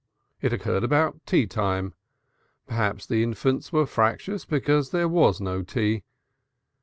It 0.41 0.51
occurred 0.51 0.83
about 0.83 1.23
tea 1.27 1.45
time. 1.45 1.93
Perhaps 2.65 3.05
the 3.05 3.21
infants 3.21 3.71
were 3.71 3.85
fractious 3.85 4.45
because 4.45 4.89
there 4.89 5.07
was 5.07 5.39
no 5.39 5.61
tea. 5.61 6.01